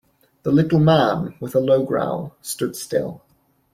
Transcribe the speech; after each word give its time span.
The 0.41 0.51
little 0.51 0.79
man, 0.79 1.35
with 1.39 1.53
a 1.53 1.59
low 1.59 1.83
growl, 1.83 2.35
stood 2.41 2.75
still. 2.75 3.21